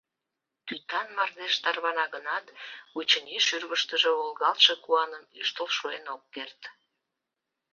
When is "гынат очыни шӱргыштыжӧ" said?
2.13-4.11